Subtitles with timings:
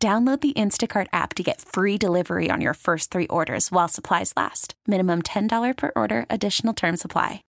[0.00, 4.32] Download the Instacart app to get free delivery on your first three orders while supplies
[4.36, 4.74] last.
[4.86, 7.42] Minimum $10 per order, additional term supply.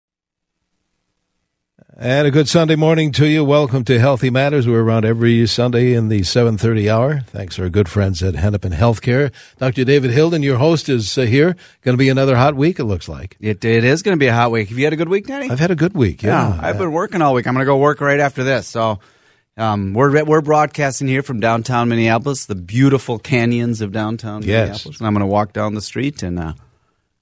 [1.96, 3.44] And a good Sunday morning to you.
[3.44, 4.68] Welcome to Healthy Matters.
[4.68, 7.20] We're around every Sunday in the 7:30 hour.
[7.28, 9.32] Thanks to our good friends at Hennepin Healthcare.
[9.58, 9.84] Dr.
[9.84, 11.56] David Hilden, your host, is uh, here.
[11.82, 12.80] Going to be another hot week.
[12.80, 13.64] It looks like it.
[13.66, 14.70] It is going to be a hot week.
[14.70, 15.50] Have you had a good week, Daddy?
[15.50, 16.24] I've had a good week.
[16.24, 17.48] Yeah, yeah I've been working all week.
[17.48, 18.66] I'm going to go work right after this.
[18.68, 19.00] So
[19.60, 24.68] um, we're we're broadcasting here from downtown Minneapolis, the beautiful canyons of downtown yes.
[24.68, 26.54] Minneapolis, and I'm going to walk down the street and uh,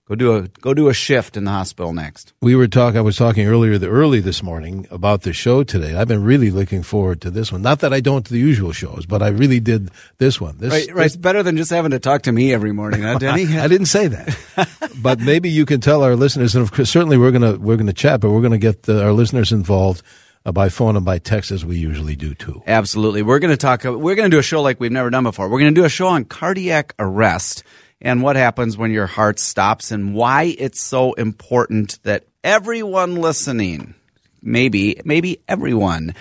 [0.05, 2.33] go do a go do a shift in the hospital next.
[2.39, 2.99] We were talking.
[2.99, 5.95] I was talking earlier, the early this morning about the show today.
[5.95, 7.63] I've been really looking forward to this one.
[7.63, 10.57] Not that I don't do the usual shows, but I really did this one.
[10.59, 11.03] This, right, right.
[11.03, 13.57] This, it's better than just having to talk to me every morning, huh, Denny?
[13.57, 17.57] I, didn't say that, but maybe you can tell our listeners, and certainly we're gonna
[17.57, 20.03] we're gonna chat, but we're gonna get the, our listeners involved
[20.48, 22.64] uh, by phone and by text as we usually do too.
[22.66, 23.22] Absolutely.
[23.22, 25.50] We're going to talk, we're going to do a show like we've never done before.
[25.50, 27.64] We're going to do a show on cardiac arrest
[28.00, 33.94] and what happens when your heart stops and why it's so important that everyone listening,
[34.42, 36.16] maybe, maybe everyone,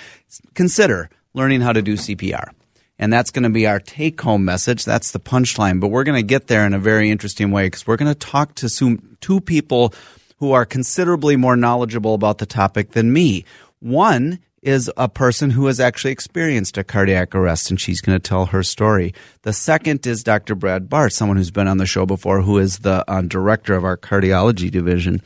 [0.54, 2.50] consider learning how to do CPR.
[2.98, 4.84] And that's going to be our take home message.
[4.84, 5.80] That's the punchline.
[5.80, 8.18] But we're going to get there in a very interesting way because we're going to
[8.18, 9.92] talk to two people
[10.38, 13.44] who are considerably more knowledgeable about the topic than me.
[13.86, 18.28] One is a person who has actually experienced a cardiac arrest, and she's going to
[18.28, 19.14] tell her story.
[19.42, 20.56] The second is Dr.
[20.56, 23.84] Brad Bart, someone who's been on the show before, who is the uh, director of
[23.84, 25.22] our cardiology division.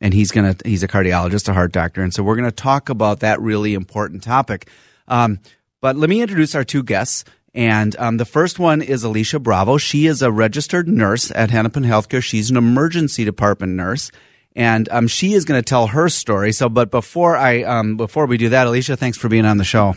[0.00, 2.00] And he's going to, he's a cardiologist, a heart doctor.
[2.02, 4.70] And so we're going to talk about that really important topic.
[5.06, 5.38] Um,
[5.82, 7.26] but let me introduce our two guests.
[7.52, 9.76] And um, the first one is Alicia Bravo.
[9.76, 12.22] She is a registered nurse at Hennepin Healthcare.
[12.22, 14.10] She's an emergency department nurse
[14.56, 16.52] and um, she is going to tell her story.
[16.52, 19.64] So, but before I um, before we do that, Alicia, thanks for being on the
[19.64, 19.94] show.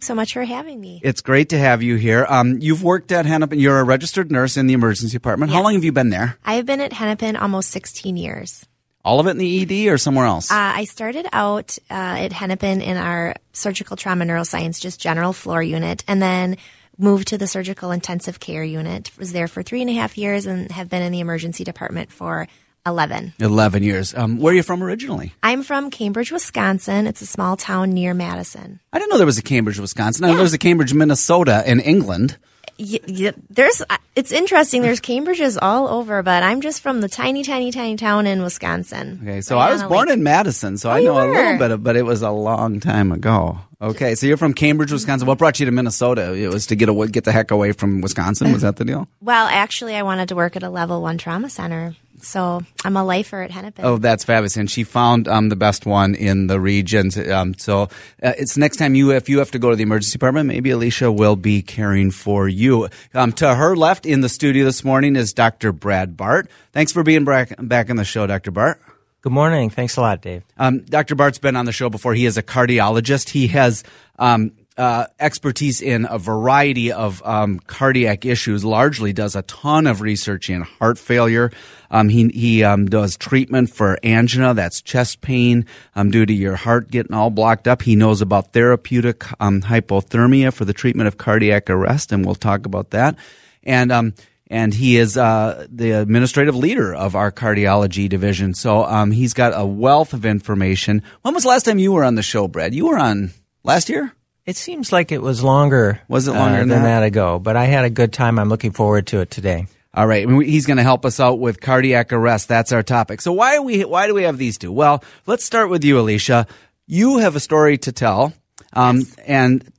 [0.00, 1.00] So much for having me.
[1.02, 2.26] It's great to have you here.
[2.28, 3.58] Um, you've worked at Hennepin.
[3.58, 5.50] You're a registered nurse in the emergency department.
[5.50, 5.56] Yes.
[5.56, 6.36] How long have you been there?
[6.44, 8.64] I have been at Hennepin almost 16 years.
[9.04, 10.50] All of it in the ED or somewhere else?
[10.50, 15.62] Uh, I started out uh, at Hennepin in our surgical trauma neuroscience, just general floor
[15.62, 16.56] unit, and then
[16.98, 19.16] moved to the surgical intensive care unit.
[19.16, 22.10] Was there for three and a half years and have been in the emergency department
[22.10, 22.48] for
[22.86, 23.34] 11.
[23.40, 24.14] 11 years.
[24.14, 25.34] Um, where are you from originally?
[25.42, 27.06] I'm from Cambridge, Wisconsin.
[27.06, 28.80] It's a small town near Madison.
[28.92, 30.24] I didn't know there was a Cambridge, Wisconsin.
[30.24, 32.36] I know there's a Cambridge, Minnesota in England.
[32.78, 34.82] Yeah, yeah, there's uh, it's interesting.
[34.82, 39.20] There's Cambridges all over, but I'm just from the tiny, tiny, tiny town in Wisconsin.
[39.22, 40.18] Okay, so right I was born lake.
[40.18, 42.80] in Madison, so oh, I know a little bit, of, but it was a long
[42.80, 43.58] time ago.
[43.80, 45.26] Okay, so you're from Cambridge, Wisconsin.
[45.26, 46.34] What brought you to Minnesota?
[46.34, 48.52] It was to get away, get the heck away from Wisconsin.
[48.52, 49.08] Was that the deal?
[49.22, 51.94] Well, actually, I wanted to work at a level one trauma center.
[52.26, 53.84] So I'm a lifer at Hennepin.
[53.84, 54.56] Oh, that's fabulous!
[54.56, 57.10] And she found um, the best one in the region.
[57.30, 60.12] Um, so uh, it's next time you, if you have to go to the emergency
[60.12, 62.88] department, maybe Alicia will be caring for you.
[63.14, 65.70] Um, to her left in the studio this morning is Dr.
[65.70, 66.50] Brad Bart.
[66.72, 68.50] Thanks for being back back in the show, Dr.
[68.50, 68.80] Bart.
[69.22, 69.70] Good morning.
[69.70, 70.42] Thanks a lot, Dave.
[70.58, 71.14] Um, Dr.
[71.14, 72.14] Bart's been on the show before.
[72.14, 73.28] He is a cardiologist.
[73.28, 73.84] He has
[74.18, 78.64] um, uh, expertise in a variety of um, cardiac issues.
[78.64, 81.50] Largely does a ton of research in heart failure.
[81.90, 86.56] Um, he he um, does treatment for angina, that's chest pain um, due to your
[86.56, 87.82] heart getting all blocked up.
[87.82, 92.66] He knows about therapeutic um, hypothermia for the treatment of cardiac arrest, and we'll talk
[92.66, 93.16] about that.
[93.62, 94.14] And um,
[94.48, 98.54] and he is uh, the administrative leader of our cardiology division.
[98.54, 101.02] So um, he's got a wealth of information.
[101.22, 102.74] When was the last time you were on the show, Brad?
[102.74, 103.32] You were on
[103.64, 104.12] last year.
[104.46, 106.00] It seems like it was longer.
[106.06, 106.82] Was it longer uh, than, that?
[106.82, 107.40] that ago?
[107.40, 108.38] But I had a good time.
[108.38, 109.66] I'm looking forward to it today.
[109.92, 112.48] All right, he's going to help us out with cardiac arrest.
[112.48, 113.22] That's our topic.
[113.22, 113.84] So why are we?
[113.84, 114.70] Why do we have these two?
[114.70, 116.46] Well, let's start with you, Alicia.
[116.86, 118.34] You have a story to tell,
[118.74, 119.16] um, yes.
[119.26, 119.72] and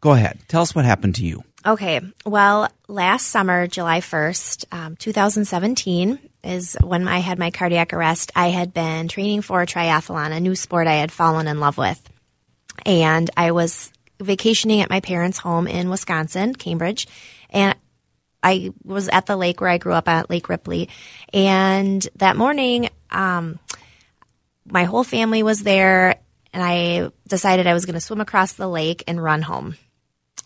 [0.00, 0.38] go ahead.
[0.48, 1.44] Tell us what happened to you.
[1.66, 2.00] Okay.
[2.26, 8.30] Well, last summer, July 1st, um, 2017, is when I had my cardiac arrest.
[8.36, 11.78] I had been training for a triathlon, a new sport I had fallen in love
[11.78, 12.00] with
[12.84, 17.06] and I was vacationing at my parents' home in Wisconsin, Cambridge,
[17.50, 17.76] and
[18.42, 20.88] I was at the lake where I grew up at Lake Ripley.
[21.32, 23.58] And that morning, um,
[24.64, 26.16] my whole family was there,
[26.52, 29.76] and I decided I was going to swim across the lake and run home.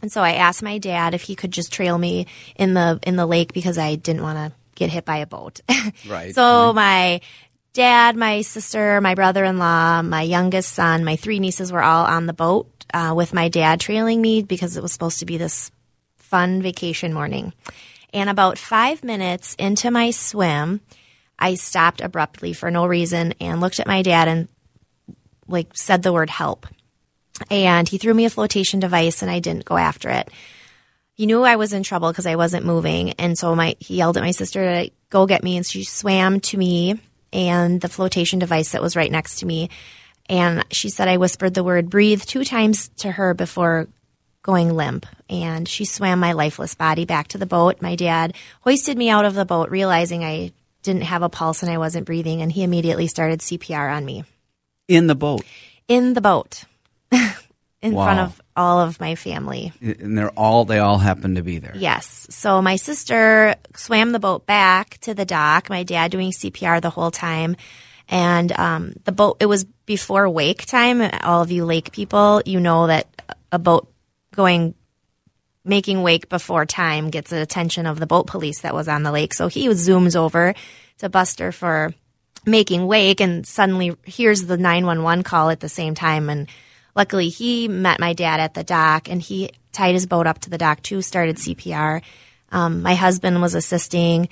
[0.00, 2.26] And so I asked my dad if he could just trail me
[2.56, 5.60] in the in the lake because I didn't want to get hit by a boat.
[6.08, 6.34] Right.
[6.34, 7.20] so my
[7.72, 12.32] dad, my sister, my brother-in-law, my youngest son, my three nieces were all on the
[12.32, 15.70] boat uh, with my dad trailing me because it was supposed to be this
[16.16, 17.52] fun vacation morning.
[18.12, 20.80] And about five minutes into my swim,
[21.38, 24.48] I stopped abruptly for no reason and looked at my dad and
[25.48, 26.66] like said the word help.
[27.50, 30.30] And he threw me a flotation device and I didn't go after it.
[31.14, 33.12] He knew I was in trouble because I wasn't moving.
[33.12, 36.40] And so my, he yelled at my sister to go get me and she swam
[36.40, 37.00] to me
[37.32, 39.70] and the flotation device that was right next to me.
[40.28, 43.88] And she said I whispered the word breathe two times to her before
[44.42, 45.06] going limp.
[45.28, 47.80] And she swam my lifeless body back to the boat.
[47.82, 50.52] My dad hoisted me out of the boat, realizing I
[50.82, 52.42] didn't have a pulse and I wasn't breathing.
[52.42, 54.24] And he immediately started CPR on me
[54.88, 55.42] In the boat.
[55.88, 56.64] in the boat
[57.12, 58.04] in Wow.
[58.04, 59.72] front of all of my family.
[59.80, 61.72] And they're all, they all happen to be there.
[61.76, 62.26] Yes.
[62.30, 66.90] So my sister swam the boat back to the dock, my dad doing CPR the
[66.90, 67.56] whole time.
[68.08, 71.02] And um, the boat, it was before wake time.
[71.22, 73.06] All of you lake people, you know that
[73.50, 73.92] a boat
[74.34, 74.74] going,
[75.64, 79.12] making wake before time gets the attention of the boat police that was on the
[79.12, 79.34] lake.
[79.34, 80.54] So he zooms over
[80.98, 81.94] to Buster for
[82.44, 86.28] making wake and suddenly hears the 911 call at the same time.
[86.28, 86.48] And
[86.94, 90.50] luckily he met my dad at the dock and he tied his boat up to
[90.50, 92.02] the dock too, started CPR.
[92.50, 94.28] Um, my husband was assisting.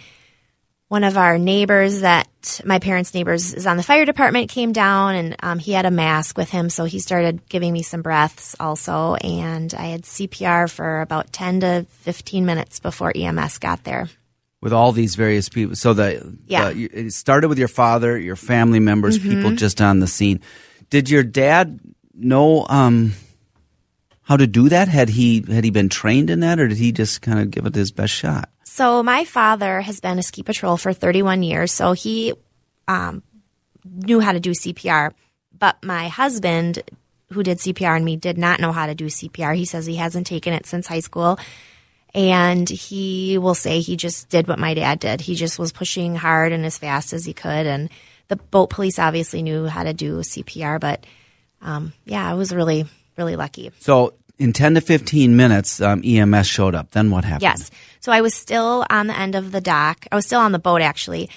[0.91, 5.15] One of our neighbors that my parents' neighbors is on the fire department came down
[5.15, 6.69] and um, he had a mask with him.
[6.69, 9.15] So he started giving me some breaths also.
[9.15, 14.09] And I had CPR for about 10 to 15 minutes before EMS got there.
[14.61, 15.77] With all these various people.
[15.77, 16.73] So the, Yeah.
[16.73, 20.41] the- it started with your father, your family members, people just on the scene.
[20.91, 21.79] Did your dad
[22.15, 23.13] know um,
[24.23, 24.89] how to do that?
[24.89, 27.65] Had he had he been trained in that, or did he just kind of give
[27.65, 28.49] it his best shot?
[28.73, 32.35] So my father has been a ski patrol for 31 years, so he
[32.87, 33.25] um,
[33.85, 35.11] knew how to do CPR.
[35.59, 36.81] But my husband,
[37.33, 39.57] who did CPR and me, did not know how to do CPR.
[39.57, 41.41] He says he hasn't taken it since high school.
[42.15, 45.21] And he will say he just did what my dad did.
[45.21, 47.67] He just was pushing hard and as fast as he could.
[47.67, 47.91] And
[48.29, 50.79] the boat police obviously knew how to do CPR.
[50.79, 51.05] But
[51.61, 52.87] um, yeah, I was really,
[53.19, 53.73] really lucky.
[53.81, 56.91] So in ten to fifteen minutes, um, EMS showed up.
[56.91, 57.43] Then what happened?
[57.43, 57.71] Yes.
[58.01, 60.07] So I was still on the end of the dock.
[60.11, 61.31] I was still on the boat actually.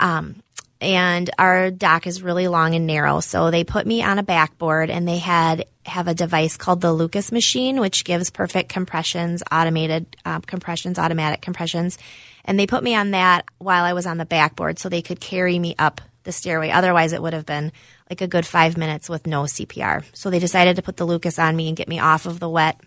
[0.00, 0.42] Um,
[0.80, 3.20] and our dock is really long and narrow.
[3.20, 6.92] So they put me on a backboard and they had have a device called the
[6.92, 11.98] Lucas machine, which gives perfect compressions, automated um, compressions, automatic compressions.
[12.44, 15.20] And they put me on that while I was on the backboard so they could
[15.20, 16.70] carry me up the stairway.
[16.70, 17.72] Otherwise, it would have been
[18.10, 20.04] like a good five minutes with no CPR.
[20.12, 22.48] So they decided to put the Lucas on me and get me off of the
[22.48, 22.80] wet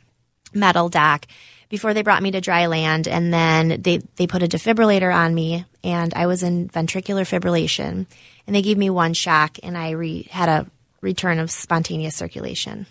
[0.54, 1.25] metal dock
[1.69, 5.34] before they brought me to dry land and then they, they put a defibrillator on
[5.36, 8.06] me and I was in ventricular fibrillation
[8.46, 10.68] and they gave me one shock and I re, had a
[11.02, 12.86] return of spontaneous circulation.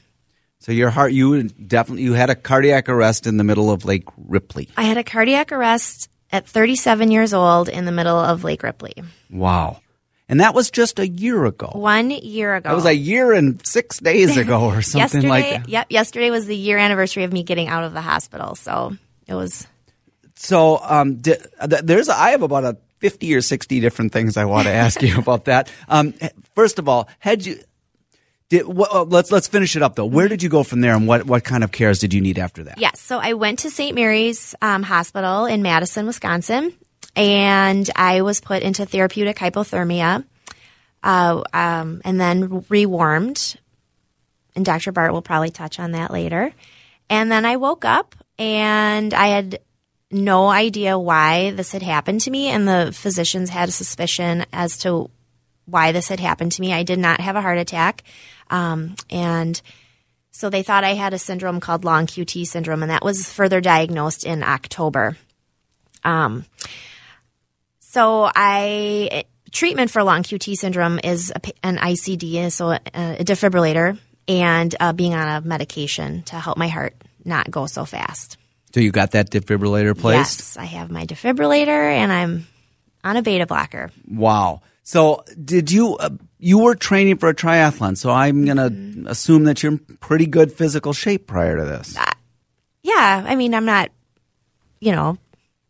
[0.59, 4.09] So your heart, you definitely you had a cardiac arrest in the middle of Lake
[4.17, 4.69] Ripley.
[4.77, 8.95] I had a cardiac arrest at 37 years old in the middle of Lake Ripley.
[9.31, 9.81] Wow.
[10.29, 11.71] And that was just a year ago.
[11.73, 12.71] One year ago.
[12.71, 15.69] That was a year and six days ago or something yesterday, like that.
[15.69, 18.57] Yep, yesterday was the year anniversary of me getting out of the hospital.
[18.57, 18.97] So
[19.27, 19.67] it was
[20.35, 24.73] So um, there's I have about a fifty or sixty different things I want to
[24.85, 25.71] ask you about that.
[25.89, 26.15] Um,
[26.55, 27.61] first of all, had you
[28.49, 30.07] did wh- uh, let's let's finish it up though.
[30.07, 32.39] Where did you go from there, and what what kind of cares did you need
[32.39, 32.79] after that?
[32.79, 33.01] Yes.
[33.01, 33.95] So I went to St.
[33.95, 36.73] Mary's um, Hospital in Madison, Wisconsin,
[37.17, 40.25] and I was put into therapeutic hypothermia
[41.03, 43.57] uh, um, and then rewarmed.
[44.55, 44.93] And Dr.
[44.93, 46.53] Bart will probably touch on that later.
[47.09, 49.61] And then I woke up and I had
[50.11, 52.49] no idea why this had happened to me.
[52.49, 55.11] And the physicians had a suspicion as to
[55.65, 56.73] why this had happened to me.
[56.73, 58.03] I did not have a heart attack.
[58.51, 59.61] Um, and
[60.31, 63.61] so they thought I had a syndrome called long QT syndrome, and that was further
[63.61, 65.17] diagnosed in October.
[66.05, 66.45] Um,
[67.89, 74.75] so I treatment for long QT syndrome is an ICD, so a, a defibrillator, and
[74.81, 78.37] uh, being on a medication to help my heart not go so fast.
[78.75, 80.39] So you got that defibrillator placed?
[80.41, 82.47] Yes, I have my defibrillator, and I'm
[83.03, 83.91] on a beta blocker.
[84.07, 84.61] Wow.
[84.83, 87.97] So did you uh, you were training for a triathlon?
[87.97, 89.07] So I'm gonna Mm-hmm.
[89.07, 91.97] assume that you're in pretty good physical shape prior to this.
[92.83, 93.91] Yeah, I mean, I'm not,
[94.81, 95.19] you know,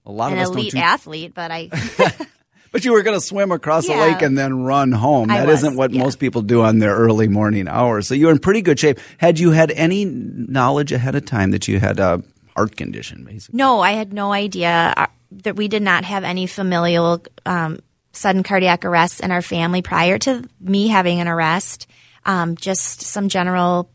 [0.06, 1.68] A lot an of us elite do athlete, but I
[2.72, 4.00] But you were going to swim across the Yeah.
[4.06, 5.30] lake and then run home.
[5.30, 6.02] I That was, not what yeah.
[6.02, 8.06] most people do on their early morning hours.
[8.06, 8.98] So you were in pretty good shape.
[9.18, 12.22] Had you had any knowledge ahead of time that you had a
[12.54, 13.56] heart condition, basically?
[13.56, 15.06] No, I had no idea uh,
[15.42, 17.78] that we did not have any familial um,
[18.12, 21.86] sudden cardiac arrests in our family prior to me having an arrest.
[22.26, 23.88] Um, just some general,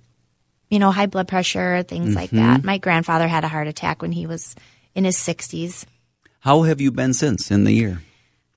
[0.69, 2.63] you know, high blood pressure, things like that.
[2.63, 4.55] My grandfather had a heart attack when he was
[4.95, 5.85] in his 60s.
[6.41, 8.01] How have you been since in the year?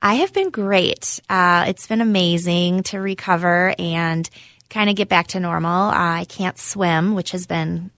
[0.01, 1.21] I have been great.
[1.29, 4.29] Uh, it's been amazing to recover and
[4.71, 5.91] kind of get back to normal.
[5.91, 7.91] Uh, I can't swim, which has been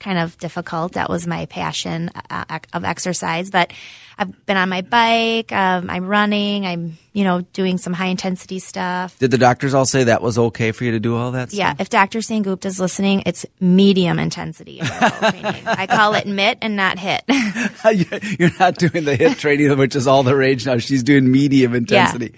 [0.00, 0.92] kind of difficult.
[0.92, 3.72] That was my passion uh, of exercise, but
[4.16, 5.50] I've been on my bike.
[5.52, 6.66] Um, I'm running.
[6.66, 9.18] I'm, you know, doing some high intensity stuff.
[9.18, 11.70] Did the doctors all say that was okay for you to do all that Yeah,
[11.70, 11.80] stuff?
[11.80, 12.18] if Dr.
[12.20, 14.78] Sengupta is listening, it's medium intensity.
[14.82, 17.24] I call it MIT and not HIT.
[18.38, 20.78] You're not doing the hit training, which is all the rage now.
[20.78, 22.34] She's doing medium intensity.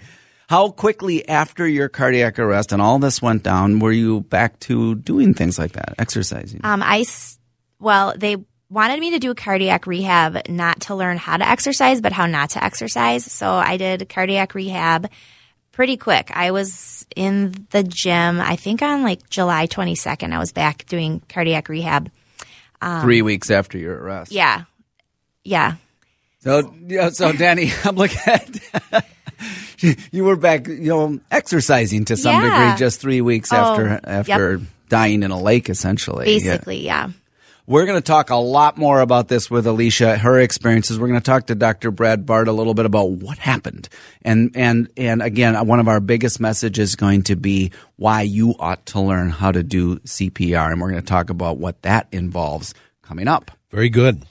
[0.48, 4.96] How quickly after your cardiac arrest and all this went down were you back to
[4.96, 6.60] doing things like that, exercising?
[6.64, 7.38] Um, I, s-
[7.80, 8.36] well, they
[8.68, 12.26] wanted me to do a cardiac rehab, not to learn how to exercise, but how
[12.26, 13.24] not to exercise.
[13.24, 15.10] So I did cardiac rehab
[15.72, 16.30] pretty quick.
[16.32, 21.20] I was in the gym, I think on like July 22nd, I was back doing
[21.28, 22.10] cardiac rehab.
[22.82, 24.30] Um, three weeks after your arrest.
[24.30, 24.64] Yeah.
[25.42, 25.74] Yeah.
[26.40, 26.72] So,
[27.12, 29.06] so Danny, I'm looking at.
[30.12, 32.72] you were back, you know, exercising to some Yeah.
[32.72, 34.00] degree just three weeks Oh, after yep.
[34.06, 36.26] after dying in a lake, essentially.
[36.32, 36.38] Yeah.
[36.52, 37.10] Basically, yeah.
[37.66, 40.98] We're going to talk a lot more about this with Alicia, her experiences.
[40.98, 41.90] We're going to talk to Dr.
[41.90, 43.88] Brad Bart a little bit about what happened.
[44.22, 48.54] And, and, and again, one of our biggest messages is going to be why you
[48.58, 50.72] ought to learn how to do CPR.
[50.72, 53.50] And we're going to talk about what that involves coming up.
[53.70, 54.22] Very good.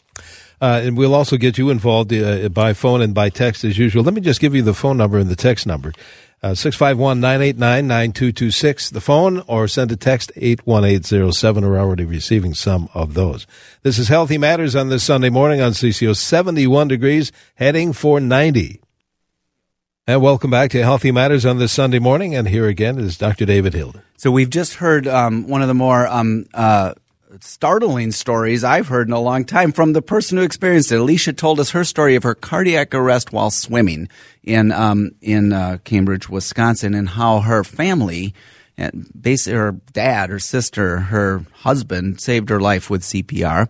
[0.62, 4.04] Uh, and we'll also get you involved uh, by phone and by text as usual.
[4.04, 5.94] Let me just give you the phone number and the text number.
[6.42, 11.68] Uh, 651-989-9226, the phone, or send a text 81807.
[11.68, 13.46] We're already receiving some of those.
[13.84, 18.80] This is Healthy Matters on this Sunday morning on CCO 71 degrees, heading for 90.
[20.08, 22.36] And welcome back to Healthy Matters on this Sunday morning.
[22.36, 23.46] And here again is Dr.
[23.46, 24.02] David Hilden.
[24.16, 26.94] So we've just heard um, one of the more um, uh,
[27.40, 31.00] startling stories I've heard in a long time from the person who experienced it.
[31.00, 34.10] Alicia told us her story of her cardiac arrest while swimming
[34.44, 38.34] in um, in uh, Cambridge, Wisconsin, and how her family,
[38.78, 43.70] and basically her dad, her sister, her husband, saved her life with CPR.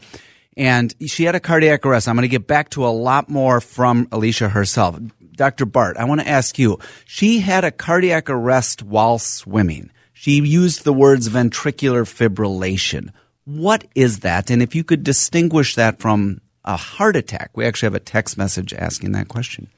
[0.56, 2.08] And she had a cardiac arrest.
[2.08, 5.00] I'm going to get back to a lot more from Alicia herself.
[5.34, 5.66] Dr.
[5.66, 6.80] Bart, I want to ask you.
[7.06, 9.90] She had a cardiac arrest while swimming.
[10.12, 13.12] She used the words ventricular fibrillation.
[13.50, 14.52] What is that?
[14.52, 18.38] And if you could distinguish that from a heart attack, we actually have a text
[18.38, 19.70] message asking that question.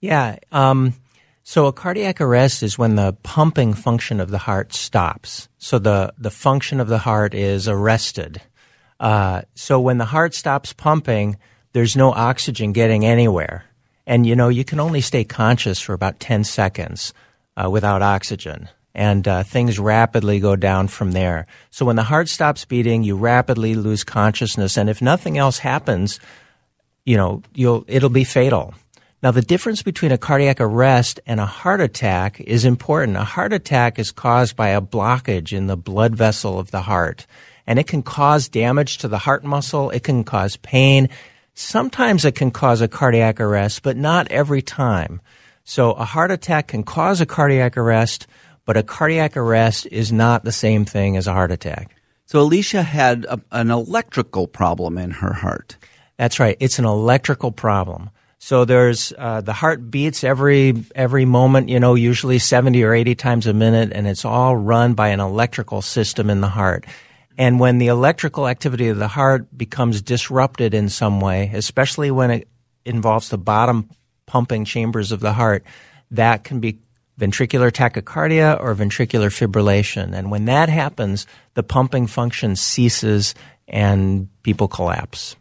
[0.00, 0.36] Yeah.
[0.50, 0.94] Um,
[1.44, 5.48] so a cardiac arrest is when the pumping function of the heart stops.
[5.58, 8.40] So the, the function of the heart is arrested.
[8.98, 11.36] Uh, so when the heart stops pumping,
[11.72, 13.66] there's no oxygen getting anywhere.
[14.08, 17.14] And you know, you can only stay conscious for about 10 seconds
[17.56, 18.70] uh, without oxygen.
[18.94, 21.46] And uh, things rapidly go down from there.
[21.70, 24.76] So when the heart stops beating, you rapidly lose consciousness.
[24.76, 26.20] And if nothing else happens,
[27.04, 28.72] you know, you'll, it'll be fatal.
[29.24, 33.16] Now, the difference between a cardiac arrest and a heart attack is important.
[33.16, 37.26] A heart attack is caused by a blockage in the blood vessel of the heart,
[37.66, 39.88] and it can cause damage to the heart muscle.
[39.88, 41.08] It can cause pain.
[41.54, 45.22] Sometimes it can cause a cardiac arrest, but not every time.
[45.64, 48.26] So a heart attack can cause a cardiac arrest,
[48.64, 51.96] but a cardiac arrest is not the same thing as a heart attack.
[52.26, 55.76] So Alicia had a, an electrical problem in her heart.
[56.16, 56.56] That's right.
[56.60, 58.10] It's an electrical problem.
[58.38, 63.14] So there's uh, the heart beats every every moment, you know, usually 70 or 80
[63.14, 66.84] times a minute, and it's all run by an electrical system in the heart.
[67.36, 72.30] And when the electrical activity of the heart becomes disrupted in some way, especially when
[72.30, 72.48] it
[72.84, 73.88] involves the bottom
[74.26, 75.64] pumping chambers of the heart,
[76.10, 76.78] that can be
[77.18, 80.12] ventricular tachycardia or ventricular fibrillation.
[80.14, 83.34] And when that happens, the pumping function ceases
[83.68, 85.36] and people collapse.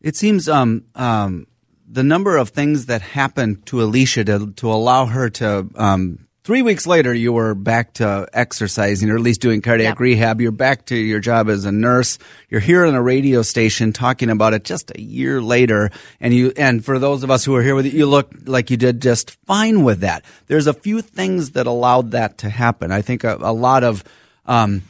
[0.00, 1.46] It seems um, um,
[1.88, 5.68] the number of things that happened to Alicia to, to allow her to.
[5.74, 10.00] Um, three weeks later, you were back to exercising, or at least doing cardiac Yep.
[10.00, 10.40] rehab.
[10.40, 12.18] You're back to your job as a nurse.
[12.48, 15.90] You're here on a radio station talking about it just a year later,
[16.22, 16.54] and you.
[16.56, 19.02] And for those of us who are here with you, you look like you did
[19.02, 20.24] just fine with that.
[20.46, 22.92] There's a few things that allowed that to happen.
[22.92, 24.02] I think a, a lot of.
[24.46, 24.84] Um,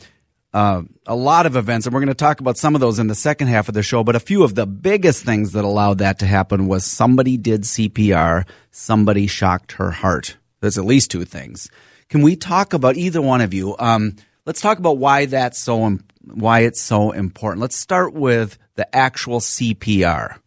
[0.54, 3.06] uh, a lot of events, and we're going to talk about some of those in
[3.06, 4.02] the second half of the show.
[4.02, 7.62] But a few of the biggest things that allowed that to happen was somebody did
[7.62, 10.36] CPR, somebody shocked her heart.
[10.60, 11.70] There's at least two things.
[12.08, 13.76] Can we talk about either one of you?
[13.78, 17.60] Um, let's talk about why that's so why it's so important.
[17.60, 20.38] Let's start with the actual CPR.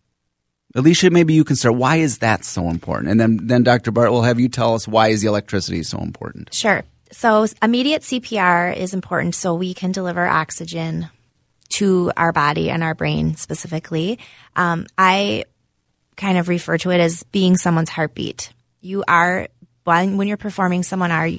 [0.74, 1.76] Alicia, maybe you can start.
[1.76, 3.10] Why is that so important?
[3.10, 3.92] And then, then Dr.
[3.92, 6.54] Bart will have you tell us why is the electricity so important.
[6.54, 6.84] Sure.
[7.12, 11.10] So immediate CPR is important so we can deliver oxygen
[11.72, 14.20] to our body and our brain specifically.
[14.56, 15.44] Um, I
[16.16, 18.54] kind of refer to it as being someone's heartbeat.
[18.80, 19.48] You are
[19.84, 21.30] when when you're performing someone are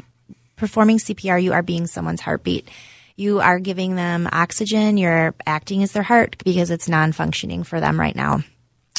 [0.56, 2.68] performing CPR, you are being someone's heartbeat.
[3.16, 4.96] You are giving them oxygen.
[4.96, 8.40] You're acting as their heart because it's non-functioning for them right now.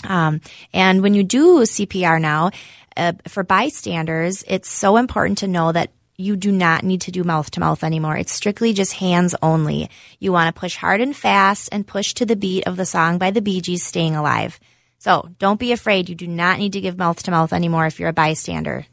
[0.04, 0.42] Um,
[0.74, 2.52] and when you do CPR now,
[2.96, 7.24] uh, for bystanders, it's so important to know that you do not need to do
[7.24, 8.18] mouth to mouth anymore.
[8.18, 9.90] It's strictly just hands only.
[10.20, 13.18] You want to push hard and fast and push to the beat of the song
[13.18, 14.60] by the Bee Gees, Staying Alive.
[15.00, 16.10] So don't be afraid.
[16.10, 18.86] You do not need to give mouth to mouth anymore if you're a bystander.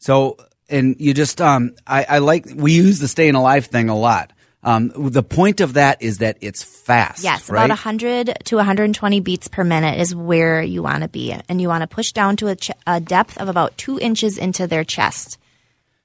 [0.00, 0.36] So,
[0.68, 4.32] and you just, um, I, I like, we use the staying alive thing a lot.
[4.62, 7.22] Um, the point of that is that it's fast.
[7.22, 7.64] Yes, right?
[7.64, 11.34] about 100 to 120 beats per minute is where you want to be.
[11.48, 14.36] And you want to push down to a, ch- a depth of about two inches
[14.36, 15.38] into their chest.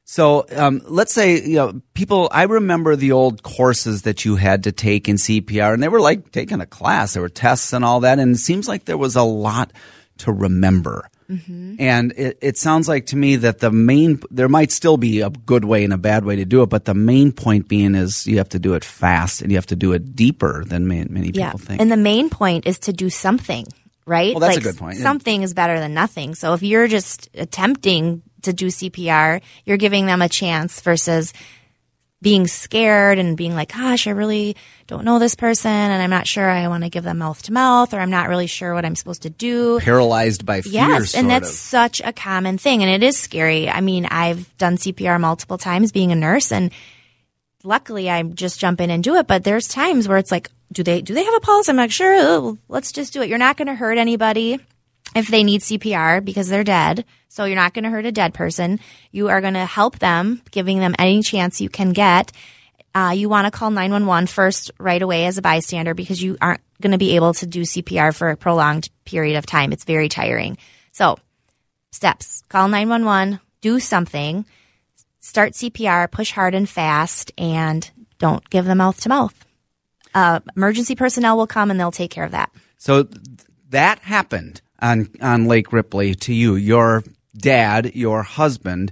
[0.05, 2.29] So um, let's say you know people.
[2.31, 5.99] I remember the old courses that you had to take in CPR, and they were
[5.99, 7.13] like taking a class.
[7.13, 9.73] There were tests and all that, and it seems like there was a lot
[10.19, 11.09] to remember.
[11.29, 11.75] Mm-hmm.
[11.79, 15.29] And it, it sounds like to me that the main there might still be a
[15.29, 18.27] good way and a bad way to do it, but the main point being is
[18.27, 21.09] you have to do it fast and you have to do it deeper than many,
[21.09, 21.51] many people Yeah.
[21.53, 21.81] think.
[21.81, 23.65] And the main point is to do something,
[24.05, 24.33] right?
[24.35, 24.97] Well, that's a Like, good point.
[24.97, 26.35] Something is better than nothing.
[26.35, 31.33] So if you're just attempting to do CPR, you're giving them a chance versus
[32.25, 34.55] being scared and being like, gosh, I really
[34.87, 37.53] don't know this person and I'm not sure I want to give them mouth to
[37.53, 39.79] mouth or I'm not really sure what I'm supposed to do.
[39.79, 41.55] Paralyzed by fear, Yes, and that's of.
[41.55, 43.69] such a common thing, and it is scary.
[43.69, 46.71] I mean, I've done CPR multiple times being a nurse, and
[47.63, 49.27] luckily I just jump in and do it.
[49.27, 51.69] But there's times where it's like, do they do they have a pulse?
[51.69, 53.29] I'm like, sure, oh, let's just do it.
[53.29, 54.59] You're not going to hurt anybody
[55.15, 57.05] if they need CPR because they're dead.
[57.29, 58.79] So you're not going to hurt a dead person.
[59.11, 62.31] You are going to help them, giving them any chance you can get.
[62.93, 66.61] Uh, you want to call 911 first right away as a bystander because you aren't
[66.81, 69.71] going to be able to do CPR for a prolonged period of time.
[69.73, 70.57] It's very tiring.
[70.91, 71.17] So,
[71.91, 74.45] steps call 911, do something,
[75.19, 79.45] start CPR, push hard and fast, and don't give them mouth to mouth.
[80.13, 82.49] Uh, emergency personnel will come and they'll take care of that.
[82.77, 83.21] So th-
[83.71, 86.55] that happened on on Lake Ripley to you.
[86.55, 87.03] Your
[87.35, 88.91] dad, your husband,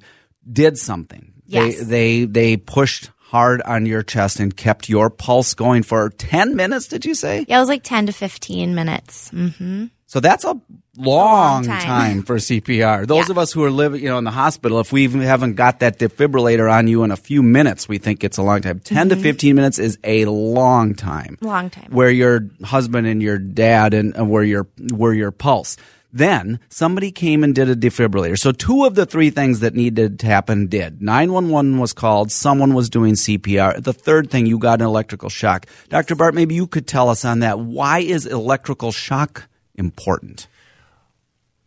[0.52, 1.34] did something.
[1.46, 1.80] Yes.
[1.80, 6.56] They they they pushed hard on your chest and kept your pulse going for ten
[6.56, 6.88] minutes.
[6.88, 7.46] Did you say?
[7.48, 9.30] Yeah, it was like 10 to 15 minutes.
[9.30, 10.60] hmm So that's a
[10.98, 11.82] long, time.
[11.82, 12.22] time.
[12.24, 13.06] for CPR.
[13.08, 13.32] Those Yeah.
[13.32, 15.80] of us who are living, you know, in the hospital, if we even haven't got
[15.80, 18.80] that defibrillator on you in a few minutes, we think it's a long time.
[18.80, 19.18] 10 Mm-hmm.
[19.18, 21.38] to 15 minutes is a long time.
[21.42, 21.88] Long time.
[21.92, 25.78] Where your husband and your dad and uh, where your where your pulse.
[26.16, 28.38] Then somebody came and did a defibrillator.
[28.38, 31.02] So two of the three things that needed to happen did.
[31.02, 32.32] 911 was called.
[32.32, 33.82] Someone was doing CPR.
[33.84, 35.66] The third thing, you got an electrical shock.
[35.90, 36.14] Dr.
[36.14, 37.58] Bart, maybe you could tell us on that.
[37.60, 40.46] Why is electrical shock important?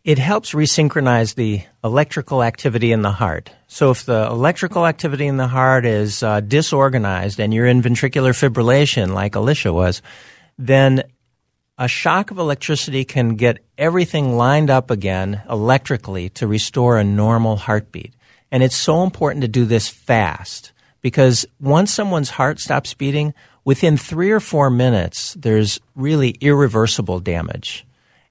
[0.07, 3.51] It helps resynchronize the electrical activity in the heart.
[3.67, 8.31] So if the electrical activity in the heart is uh, disorganized and you're in ventricular
[8.31, 10.01] fibrillation, like Alicia was,
[10.57, 11.03] then
[11.77, 17.57] a shock of electricity can get everything lined up again electrically to restore a normal
[17.57, 18.13] heartbeat.
[18.49, 23.33] And it's so important to do this fast because once someone's heart stops beating,
[23.65, 27.85] within three or four minutes, there's really irreversible damage.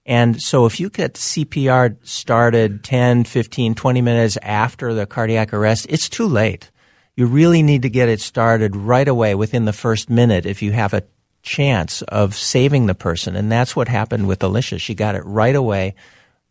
[0.07, 5.87] And so if you get CPR started 10, 15, 20 minutes after the cardiac arrest,
[5.89, 6.71] it's too late.
[7.17, 10.71] You really need to get it started right away within the first minute if you
[10.71, 11.03] have a
[11.43, 13.35] chance of saving the person.
[13.35, 14.79] And that's what happened with Alicia.
[14.79, 15.97] She got it right away,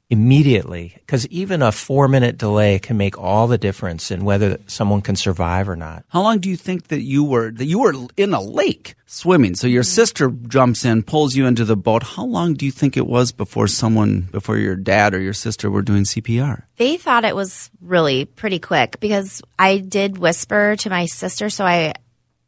[0.10, 0.94] immediately.
[0.98, 5.16] Because even a four minute delay can make all the difference in whether someone can
[5.16, 6.06] survive or not.
[6.10, 9.56] How long do you think that you were that you were in a lake swimming?
[9.56, 9.88] So your mm.
[9.88, 12.04] sister jumps in, pulls you into the boat.
[12.04, 15.70] How long do you think it was before someone, before your dad or your sister
[15.70, 16.64] were doing CPR?
[16.78, 21.50] They thought it was really pretty quick because I did whisper to my sister.
[21.50, 21.94] So I,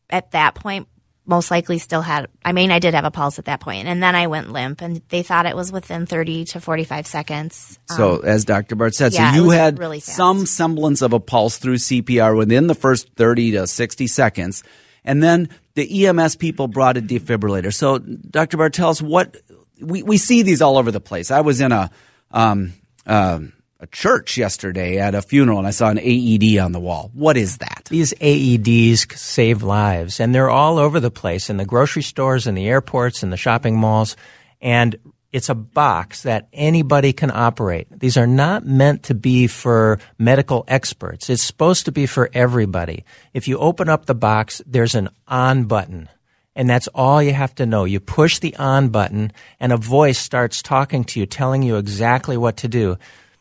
[0.09, 0.87] at that point,
[1.27, 4.01] most likely still had, I mean, I did have a pulse at that point, And
[4.01, 7.79] then I went limp and they thought it was within 30 to 45 seconds.
[7.95, 8.75] So as Dr.
[8.75, 12.35] Bart said, Um, yeah, so you had really some semblance of a pulse through CPR
[12.35, 14.63] within the first 30 to 60 seconds.
[15.03, 17.73] And then the EMS people brought a defibrillator.
[17.73, 18.57] So, Dr.
[18.57, 19.37] Bartels, what
[19.81, 21.31] we, we see these all over the place.
[21.31, 21.91] I was in a
[22.31, 22.73] um,
[23.05, 23.39] uh,
[23.79, 27.11] a church yesterday at a funeral and I saw an AED on the wall.
[27.13, 27.87] What is that?
[27.89, 32.55] These AEDs save lives and they're all over the place in the grocery stores, in
[32.55, 34.15] the airports, in the shopping malls.
[34.61, 34.95] And
[35.31, 37.87] it's a box that anybody can operate.
[37.91, 41.29] These are not meant to be for medical experts.
[41.29, 43.03] It's supposed to be for everybody.
[43.33, 46.09] If you open up the box, there's an on button.
[46.55, 47.83] And that's all you have to know.
[47.83, 52.35] You push the on button and a voice starts talking to you, telling you exactly
[52.35, 52.97] what to do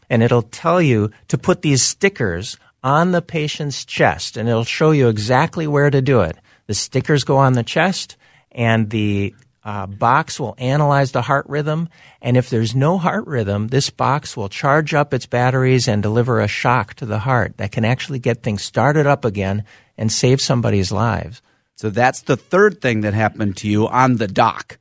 [0.09, 4.93] and it'll tell you to put these stickers on the patient's chest and it'll show
[4.93, 6.37] you exactly where to do it.
[6.67, 8.17] The stickers go on the chest
[8.53, 11.89] and the uh, box will analyze the heart rhythm.
[12.23, 16.41] And if there's no heart rhythm, this box will charge up its batteries and deliver
[16.41, 19.65] a shock to the heart that can actually get things started up again
[19.99, 21.43] and save somebody's lives.
[21.75, 24.79] So that's the third thing that happened to you on the dock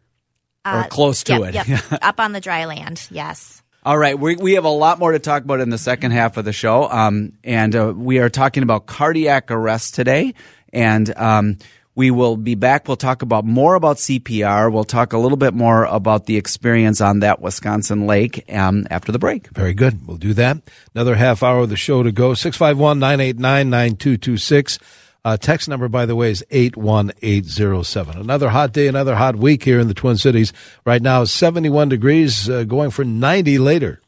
[0.64, 1.68] or uh, close to yep, it.
[1.68, 1.82] Yep.
[2.04, 3.64] up on the dry land, yes.
[3.86, 6.38] All right, we, we have a lot more to talk about in the second half
[6.38, 10.34] of the show, um, and uh, we are talking about cardiac arrest today,
[10.74, 11.60] and um,
[11.94, 12.88] we will be back.
[12.88, 14.74] We'll talk about more about CPR.
[14.74, 19.12] We'll talk a little bit more about the experience on that Wisconsin lake um, after
[19.12, 19.50] the break.
[19.50, 20.08] Very good.
[20.08, 20.64] We'll do that.
[20.96, 22.34] Another half hour of the show to go.
[22.34, 24.80] 651 989 9226.
[25.26, 28.16] Uh, text number, by the way, is 81807.
[28.16, 30.54] Another hot day, another hot week here in the Twin Cities.
[30.86, 34.04] Right now, 71 degrees, uh, going for 90 later.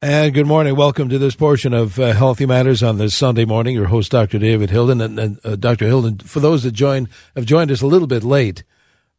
[0.00, 0.76] And good morning.
[0.76, 3.74] Welcome to this portion of uh, Healthy Matters on this Sunday morning.
[3.74, 4.38] Your host, Dr.
[4.38, 5.00] David Hilden.
[5.00, 5.86] And, and uh, Dr.
[5.86, 8.62] Hilden, for those that join, have joined us a little bit late,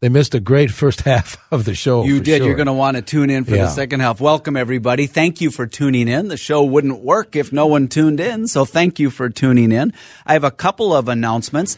[0.02, 2.04] they missed a great first half of the show.
[2.04, 2.38] You did.
[2.38, 2.48] Sure.
[2.48, 3.64] You're going to want to tune in for yeah.
[3.64, 4.22] the second half.
[4.22, 5.08] Welcome, everybody.
[5.08, 6.28] Thank you for tuning in.
[6.28, 9.94] The show wouldn't work if no one tuned in, so thank you for tuning in.
[10.26, 11.78] I have a couple of announcements.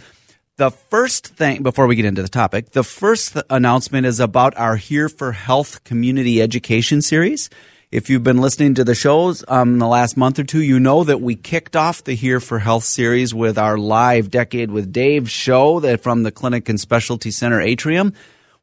[0.58, 4.56] The first thing, before we get into the topic, the first th- announcement is about
[4.58, 7.50] our Here for Health community education series.
[7.91, 11.04] If you've been listening to the shows um, the last month or two, you know
[11.04, 15.30] that we kicked off the Here for Health series with our live Decade with Dave
[15.30, 18.13] show that from the Clinic and Specialty Center atrium.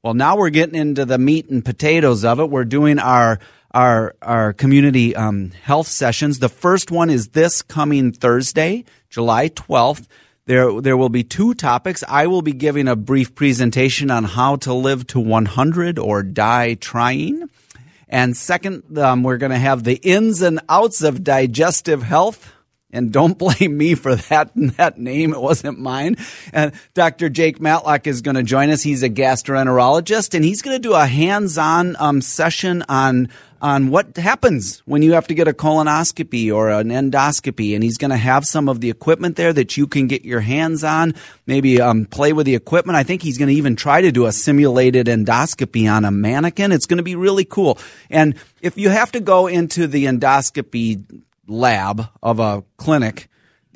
[0.03, 2.49] Well, now we're getting into the meat and potatoes of it.
[2.49, 3.39] We're doing our
[3.75, 6.39] our our community um, health sessions.
[6.39, 10.09] The first one is this coming Thursday, July twelfth.
[10.47, 12.03] There, there will be two topics.
[12.09, 16.73] I will be giving a brief presentation on how to live to 100 or die
[16.73, 17.51] trying.
[18.09, 22.55] And second, um, we're going to have the ins and outs of digestive health.
[22.91, 26.17] And don't blame me for that that name; it wasn't mine.
[26.53, 27.29] And Dr.
[27.29, 28.83] Jake Matlock is going to join us.
[28.83, 33.29] He's a gastroenterologist, and he's going to do a hands-on um, session on
[33.61, 37.75] on what happens when you have to get a colonoscopy or an endoscopy.
[37.75, 40.41] And he's going to have some of the equipment there that you can get your
[40.41, 41.15] hands on,
[41.47, 42.97] maybe um, play with the equipment.
[42.97, 46.73] I think he's going to even try to do a simulated endoscopy on a mannequin.
[46.73, 47.79] It's going to be really cool.
[48.11, 53.29] And if you have to go into the endoscopy lab of a clinic,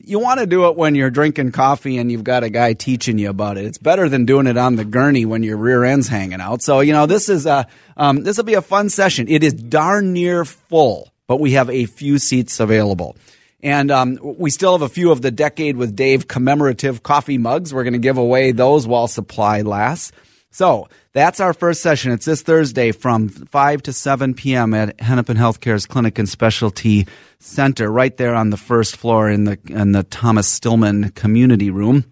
[0.04, 3.18] you want to do it when you're drinking coffee and you've got a guy teaching
[3.18, 3.64] you about it.
[3.64, 6.62] It's better than doing it on the gurney when your rear end's hanging out.
[6.62, 9.28] So you know this is a um, this will be a fun session.
[9.28, 13.16] It is darn near full, but we have a few seats available.
[13.62, 17.72] And um, we still have a few of the Decade with Dave commemorative coffee mugs.
[17.72, 20.10] We're going to give away those while supply lasts.
[20.52, 22.12] So that's our first session.
[22.12, 24.74] It's this Thursday from 5 to 7 p.m.
[24.74, 27.06] at Hennepin Healthcare's Clinic and Specialty
[27.38, 32.04] Center, right there on the first floor in the in the Thomas Stillman Community Room.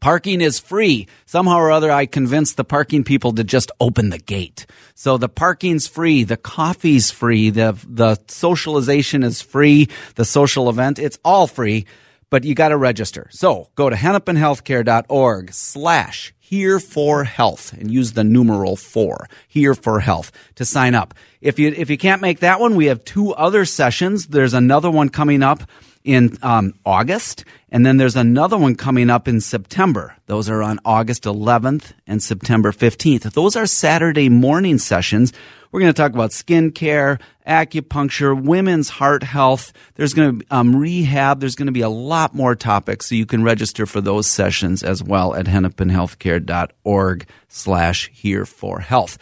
[0.00, 1.08] Parking is free.
[1.26, 4.64] Somehow or other, I convinced the parking people to just open the gate.
[4.94, 11.00] So the parking's free, the coffee's free, the the socialization is free, the social event,
[11.00, 11.86] it's all free,
[12.30, 13.26] but you got to register.
[13.32, 20.00] So go to hennepinhealthcare.org slash here for health and use the numeral four here for
[20.00, 21.14] health to sign up.
[21.40, 24.26] If you, if you can't make that one, we have two other sessions.
[24.26, 25.62] There's another one coming up
[26.04, 30.16] in um, August, and then there's another one coming up in September.
[30.26, 33.32] Those are on August 11th and September 15th.
[33.32, 35.32] Those are Saturday morning sessions
[35.72, 39.72] we're going to talk about skincare, acupuncture, women's heart health.
[39.94, 41.40] There's going to be um, rehab.
[41.40, 44.82] There's going to be a lot more topics, so you can register for those sessions
[44.82, 49.16] as well at hennepinhealthcare.org slash here for health.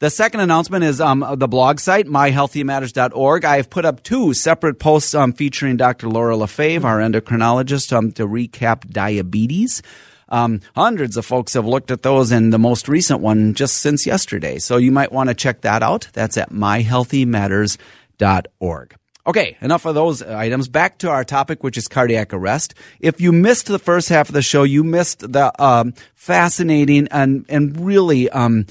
[0.00, 3.44] The second announcement is um, the blog site, myhealthymatters.org.
[3.44, 6.08] I have put up two separate posts um, featuring Dr.
[6.08, 9.82] Laura Lefebvre, our endocrinologist, um, to recap diabetes.
[10.28, 14.06] Um, hundreds of folks have looked at those, and the most recent one just since
[14.06, 14.60] yesterday.
[14.60, 16.06] So you might want to check that out.
[16.12, 18.94] That's at myhealthymatters.org.
[19.26, 20.68] Okay, enough of those items.
[20.68, 22.74] Back to our topic, which is cardiac arrest.
[23.00, 27.44] If you missed the first half of the show, you missed the um, fascinating and
[27.48, 28.66] and really um,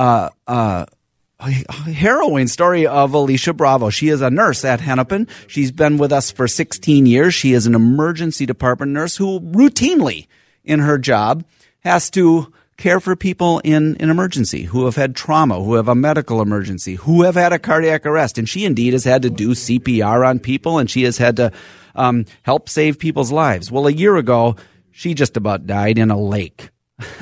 [0.00, 0.86] uh, uh,
[1.38, 3.90] harrowing story of Alicia Bravo.
[3.90, 5.28] She is a nurse at Hennepin.
[5.46, 7.34] She's been with us for 16 years.
[7.34, 10.26] She is an emergency department nurse who routinely,
[10.64, 11.44] in her job,
[11.80, 15.94] has to care for people in an emergency who have had trauma, who have a
[15.94, 18.38] medical emergency, who have had a cardiac arrest.
[18.38, 21.52] And she indeed has had to do CPR on people and she has had to
[21.94, 23.70] um, help save people's lives.
[23.70, 24.56] Well, a year ago,
[24.90, 26.70] she just about died in a lake.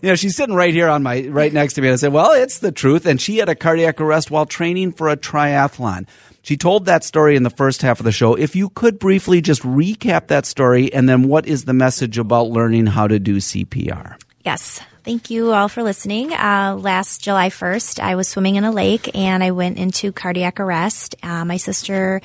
[0.00, 1.88] You know, she's sitting right here on my right next to me.
[1.88, 4.92] And I said, "Well, it's the truth." And she had a cardiac arrest while training
[4.92, 6.06] for a triathlon.
[6.42, 8.34] She told that story in the first half of the show.
[8.34, 12.48] If you could briefly just recap that story, and then what is the message about
[12.48, 14.16] learning how to do CPR?
[14.44, 14.80] Yes.
[15.04, 16.34] Thank you all for listening.
[16.34, 20.60] Uh, last July 1st, I was swimming in a lake and I went into cardiac
[20.60, 21.16] arrest.
[21.22, 22.20] Uh, my sister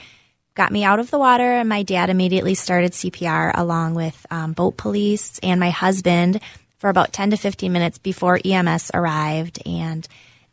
[0.53, 4.51] got me out of the water and my dad immediately started CPR along with um,
[4.51, 6.41] boat police and my husband
[6.83, 10.05] for about 10 to 15 minutes before EMS arrived and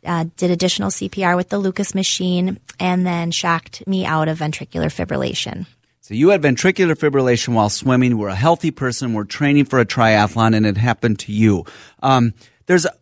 [0.05, 4.85] uh, did additional CPR with the Lucas machine and then shocked me out of ventricular
[4.85, 5.65] fibrillation.
[5.99, 8.17] So you had ventricular fibrillation while swimming.
[8.17, 9.11] We're a healthy person.
[9.11, 11.65] We're training for a triathlon, and it happened to you.
[12.01, 12.33] Um,
[12.65, 12.93] there's a,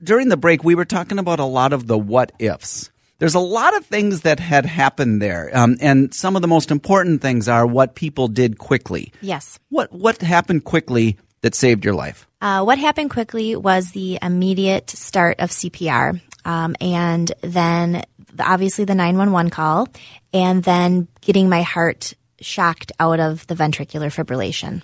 [0.00, 2.92] during the break we were talking about a lot of the what ifs.
[3.18, 6.70] There's a lot of things that had happened there, um, and some of the most
[6.70, 9.12] important things are what people did quickly.
[9.20, 9.58] Yes.
[9.68, 12.27] What what happened quickly that saved your life?
[12.40, 18.84] Uh, what happened quickly was the immediate start of CPR, um, and then the, obviously
[18.84, 19.88] the 911 call,
[20.32, 24.82] and then getting my heart shocked out of the ventricular fibrillation.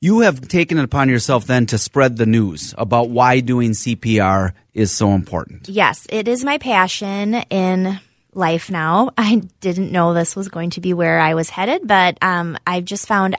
[0.00, 4.52] You have taken it upon yourself then to spread the news about why doing CPR
[4.72, 5.68] is so important.
[5.68, 7.98] Yes, it is my passion in
[8.32, 9.10] life now.
[9.18, 12.84] I didn't know this was going to be where I was headed, but um, I've
[12.84, 13.36] just found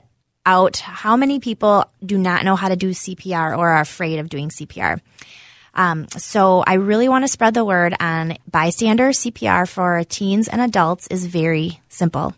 [0.48, 4.30] out how many people do not know how to do CPR or are afraid of
[4.30, 5.00] doing CPR.
[5.76, 10.62] Um, so I really want to spread the word on bystander CPR for teens and
[10.62, 12.34] adults is very simple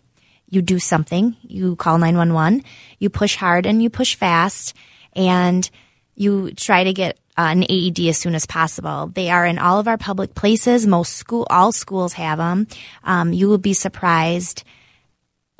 [0.50, 2.64] you do something, you call 911,
[2.98, 4.76] you push hard and you push fast,
[5.14, 5.70] and
[6.16, 9.06] you try to get an AED as soon as possible.
[9.06, 10.86] They are in all of our public places.
[10.86, 12.66] Most school, all schools have them.
[13.04, 14.64] Um, you will be surprised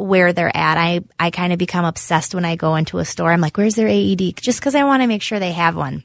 [0.01, 0.79] where they're at.
[0.79, 3.33] I, I kind of become obsessed when I go into a store.
[3.33, 4.37] I'm like, where's their AED?
[4.37, 6.05] Just because I want to make sure they have one.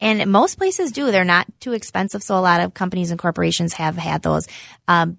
[0.00, 1.10] And most places do.
[1.10, 2.22] They're not too expensive.
[2.22, 4.46] So a lot of companies and corporations have had those.
[4.86, 5.18] Um,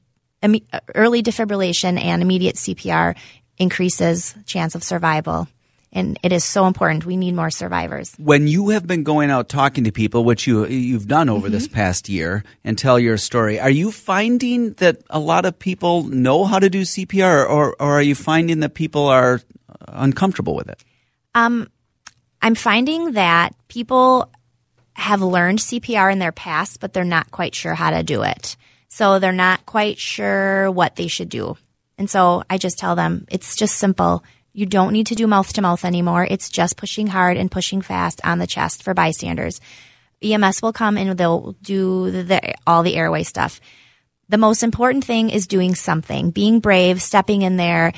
[0.95, 3.15] early defibrillation and immediate CPR
[3.57, 5.47] increases chance of survival.
[5.91, 7.05] And it is so important.
[7.05, 8.13] We need more survivors.
[8.17, 11.53] When you have been going out talking to people, which you you've done over mm-hmm.
[11.53, 16.03] this past year, and tell your story, are you finding that a lot of people
[16.03, 19.41] know how to do CPR, or, or are you finding that people are
[19.87, 20.83] uncomfortable with it?
[21.33, 21.69] Um,
[22.41, 24.31] I'm finding that people
[24.93, 28.57] have learned CPR in their past, but they're not quite sure how to do it.
[28.89, 31.57] So they're not quite sure what they should do.
[31.97, 34.23] And so I just tell them it's just simple.
[34.53, 36.27] You don't need to do mouth to mouth anymore.
[36.29, 39.61] It's just pushing hard and pushing fast on the chest for bystanders.
[40.21, 43.61] EMS will come and they'll do the, all the airway stuff.
[44.27, 47.93] The most important thing is doing something, being brave, stepping in there,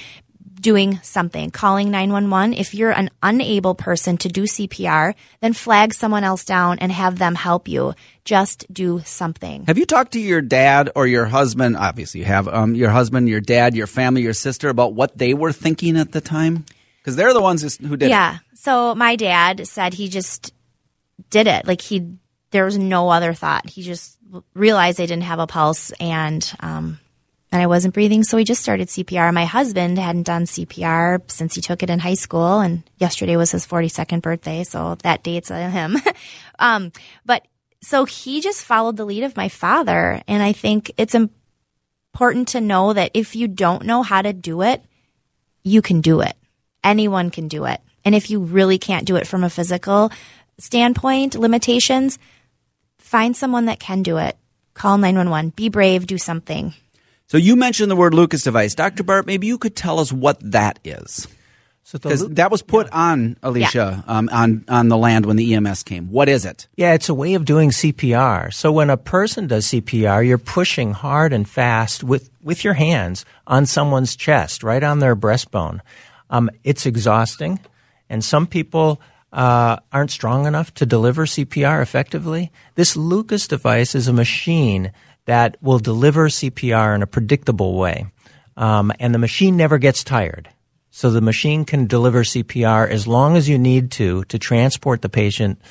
[0.61, 2.53] doing something, calling 911.
[2.53, 7.17] If you're an unable person to do CPR, then flag someone else down and have
[7.17, 7.93] them help you.
[8.23, 9.65] Just do something.
[9.65, 11.75] Have you talked to your dad or your husband?
[11.75, 15.33] Obviously, you have um, your husband, your dad, your family, your sister about what they
[15.33, 16.65] were thinking at the time?
[16.99, 18.29] Because they're the ones who did yeah.
[18.29, 18.33] it.
[18.33, 18.37] Yeah.
[18.53, 20.53] So my dad said he just
[21.31, 21.65] did it.
[21.65, 22.15] Like he,
[22.51, 23.67] there was no other thought.
[23.67, 24.19] He just
[24.53, 26.99] realized they didn't have a pulse and, um,
[27.51, 28.23] and I wasn't breathing.
[28.23, 29.33] So we just started CPR.
[29.33, 32.59] My husband hadn't done CPR since he took it in high school.
[32.59, 34.63] And yesterday was his 42nd birthday.
[34.63, 35.97] So that dates him.
[36.59, 36.93] um,
[37.25, 37.45] but
[37.81, 40.21] so he just followed the lead of my father.
[40.27, 44.61] And I think it's important to know that if you don't know how to do
[44.61, 44.81] it,
[45.63, 46.37] you can do it.
[46.83, 47.81] Anyone can do it.
[48.05, 50.11] And if you really can't do it from a physical
[50.57, 52.17] standpoint, limitations,
[52.97, 54.37] find someone that can do it.
[54.73, 55.51] Call 911.
[55.51, 56.07] Be brave.
[56.07, 56.73] Do something.
[57.31, 58.75] So you mentioned the word Lucas device.
[58.75, 59.03] Dr.
[59.03, 61.29] Bart, maybe you could tell us what that is.
[61.89, 62.97] Because so that was put yeah.
[62.97, 64.17] on Alicia yeah.
[64.17, 66.11] um, on on the land when the EMS came.
[66.11, 66.67] What is it?
[66.75, 68.53] Yeah, it's a way of doing CPR.
[68.53, 73.23] So when a person does CPR, you're pushing hard and fast with with your hands
[73.47, 75.79] on someone's chest, right on their breastbone.
[76.29, 77.61] Um, it's exhausting,
[78.09, 78.99] and some people
[79.31, 82.51] uh, aren't strong enough to deliver CPR effectively.
[82.75, 84.91] This Lucas device is a machine
[85.31, 88.05] that will deliver CPR in a predictable way.
[88.57, 90.49] um, and the machine never gets tired.
[90.89, 95.07] So the machine can deliver CPR as long as you need to to transport the
[95.07, 95.61] patient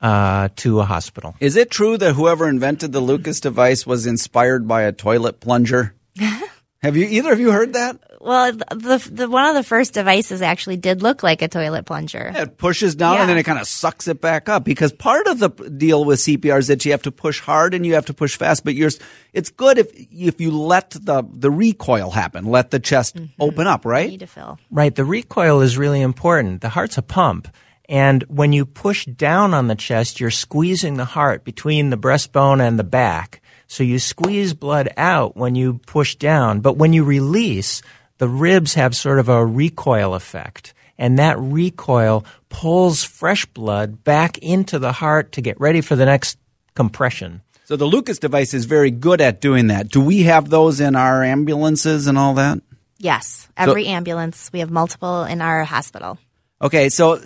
[0.00, 1.34] uh, to a hospital.
[1.40, 5.94] Is it true that whoever invented the Lucas device was inspired by a toilet plunger?
[6.82, 7.98] Have you either of you heard that?
[8.20, 12.32] Well, the, the one of the first devices actually did look like a toilet plunger.
[12.34, 15.38] It pushes down and then it kind of sucks it back up because part of
[15.38, 18.14] the deal with CPR is that you have to push hard and you have to
[18.14, 18.64] push fast.
[18.64, 18.98] But yours,
[19.32, 23.40] it's good if if you let the the recoil happen, let the chest mm-hmm.
[23.40, 24.10] open up, right?
[24.10, 24.58] Need to fill.
[24.70, 24.94] Right.
[24.94, 26.62] The recoil is really important.
[26.62, 27.48] The heart's a pump.
[27.88, 32.66] And when you push down on the chest, you're squeezing the heart between the breastbone
[32.66, 33.41] and the back.
[33.72, 36.60] So you squeeze blood out when you push down.
[36.60, 37.80] But when you release,
[38.18, 40.74] the ribs have sort of a recoil effect.
[40.98, 46.04] And that recoil pulls fresh blood back into the heart to get ready for the
[46.04, 46.36] next
[46.74, 47.40] compression.
[47.64, 49.88] So the Lucas device is very good at doing that.
[49.88, 52.60] Do we have those in our ambulances and all that?
[52.98, 54.50] Yes, every ambulance.
[54.52, 56.18] We have multiple in our hospital.
[56.60, 57.22] Okay, so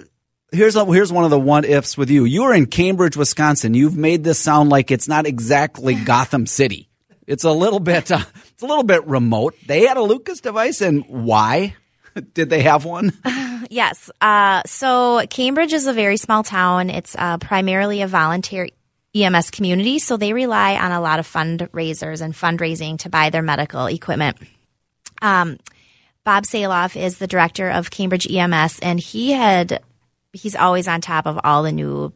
[0.53, 2.25] here's a, here's one of the what ifs with you.
[2.25, 3.75] You are in Cambridge, Wisconsin.
[3.75, 6.89] You've made this sound like it's not exactly Gotham City.
[7.27, 8.21] It's a little bit uh,
[8.53, 9.55] it's a little bit remote.
[9.67, 11.75] They had a Lucas device, and why
[12.35, 13.13] did they have one?
[13.69, 14.11] Yes.
[14.21, 16.89] Uh, so Cambridge is a very small town.
[16.89, 18.69] It's uh, primarily a volunteer
[19.13, 23.43] EMS community, so they rely on a lot of fundraisers and fundraising to buy their
[23.43, 24.37] medical equipment.
[25.21, 25.59] Um,
[26.23, 29.83] Bob Saloff is the director of Cambridge EMS, and he had
[30.37, 32.13] he's always on top of all the new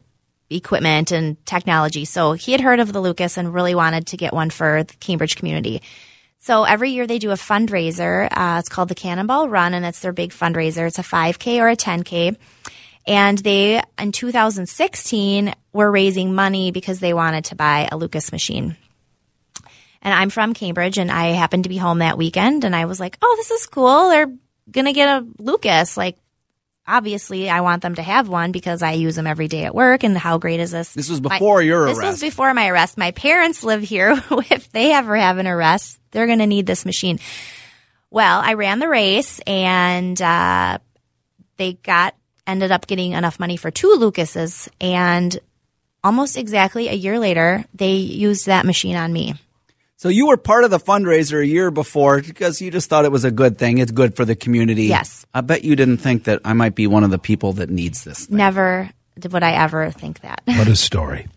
[0.49, 2.05] equipment and technology.
[2.05, 4.93] So he had heard of the Lucas and really wanted to get one for the
[4.95, 5.81] Cambridge community.
[6.39, 8.27] So every year they do a fundraiser.
[8.31, 10.87] Uh, it's called the Cannonball Run, and it's their big fundraiser.
[10.87, 12.35] It's a 5K or a 10K.
[13.07, 18.75] And they, in 2016, were raising money because they wanted to buy a Lucas machine.
[20.01, 22.99] And I'm from Cambridge, and I happened to be home that weekend, and I was
[22.99, 24.09] like, "Oh, this is cool.
[24.09, 24.33] They're
[24.71, 25.95] gonna get a Lucas.
[25.95, 26.17] Like,
[26.87, 30.03] obviously, I want them to have one because I use them every day at work.
[30.03, 30.93] And how great is this?
[30.93, 31.99] This was My- before your arrest.
[32.01, 32.97] this was before my arrest.
[32.97, 34.11] My parents live here.
[34.49, 37.19] if they ever have an arrest, they're going to need this machine.
[38.09, 40.79] Well, I ran the race and uh,
[41.57, 42.15] they got
[42.47, 45.39] ended up getting enough money for two Lucases, and
[46.03, 49.35] almost exactly a year later, they used that machine on me.
[50.01, 53.11] So you were part of the fundraiser a year before because you just thought it
[53.11, 53.77] was a good thing.
[53.77, 54.85] It's good for the community.
[54.85, 55.27] Yes.
[55.31, 58.03] I bet you didn't think that I might be one of the people that needs
[58.03, 58.25] this.
[58.25, 58.37] Thing.
[58.37, 58.89] Never
[59.29, 60.41] would I ever think that.
[60.45, 61.27] What a story.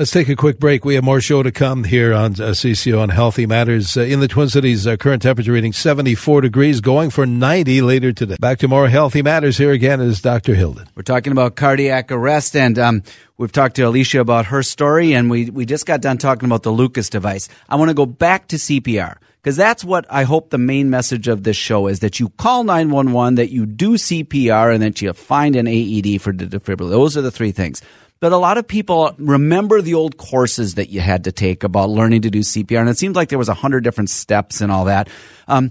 [0.00, 0.82] Let's take a quick break.
[0.82, 3.98] We have more show to come here on uh, CCO on Healthy Matters.
[3.98, 8.10] Uh, in the Twin Cities, uh, current temperature reading 74 degrees, going for 90 later
[8.10, 8.36] today.
[8.40, 9.58] Back to more Healthy Matters.
[9.58, 10.54] Here again is Dr.
[10.54, 10.88] Hilden.
[10.94, 13.02] We're talking about cardiac arrest, and um,
[13.36, 16.62] we've talked to Alicia about her story, and we, we just got done talking about
[16.62, 17.50] the Lucas device.
[17.68, 21.28] I want to go back to CPR because that's what I hope the main message
[21.28, 25.12] of this show is that you call 911, that you do CPR, and that you
[25.12, 26.88] find an AED for the defibrillator.
[26.88, 27.82] Those are the three things.
[28.20, 31.88] But a lot of people remember the old courses that you had to take about
[31.88, 34.70] learning to do CPR, and it seems like there was a hundred different steps and
[34.70, 35.08] all that.
[35.48, 35.70] Um,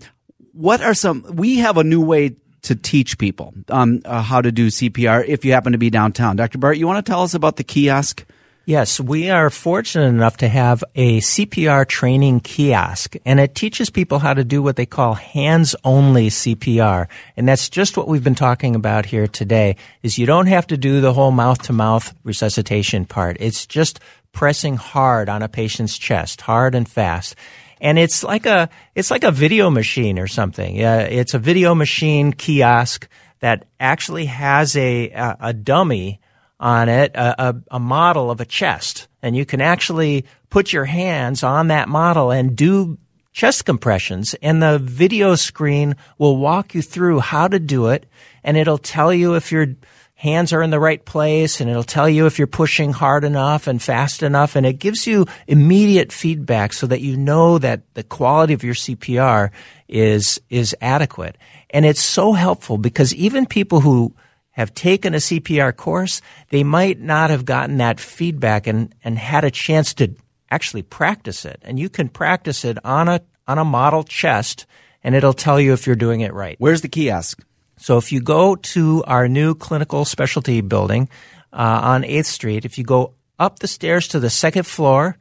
[0.53, 1.23] what are some?
[1.29, 5.45] We have a new way to teach people um, uh, how to do CPR if
[5.45, 6.35] you happen to be downtown.
[6.35, 6.57] Dr.
[6.57, 8.25] Bart, you want to tell us about the kiosk?
[8.69, 14.19] Yes, we are fortunate enough to have a CPR training kiosk, and it teaches people
[14.19, 17.07] how to do what they call hands-only CPR.
[17.35, 20.77] And that's just what we've been talking about here today, is you don't have to
[20.77, 23.37] do the whole mouth-to-mouth resuscitation part.
[23.39, 23.99] It's just
[24.33, 27.35] pressing hard on a patient's chest, hard and fast.
[27.81, 30.79] And it's like a, it's like a video machine or something.
[30.85, 33.07] Uh, it's a video machine kiosk
[33.39, 36.19] that actually has a, a, a dummy
[36.59, 39.07] on it, a, a, a model of a chest.
[39.21, 42.97] And you can actually put your hands on that model and do
[43.31, 44.33] chest compressions.
[44.41, 48.05] And the video screen will walk you through how to do it.
[48.43, 49.67] And it'll tell you if your
[50.15, 53.67] hands are in the right place and it'll tell you if you're pushing hard enough
[53.67, 54.57] and fast enough.
[54.57, 58.73] And it gives you immediate feedback so that you know that the quality of your
[58.73, 59.51] CPR
[59.87, 61.37] is, is adequate.
[61.69, 64.13] And it's so helpful because even people who
[64.59, 69.45] have taken a CPR course, they might not have gotten that feedback and, and had
[69.45, 70.13] a chance to
[70.51, 71.61] actually practice it.
[71.63, 74.65] And you can practice it on a, on a model chest
[75.01, 76.57] and it'll tell you if you're doing it right.
[76.59, 77.41] Where's the kiosk?
[77.77, 81.07] So if you go to our new clinical specialty building
[81.53, 85.17] uh, on 8th Street, if you go up the stairs to the second floor,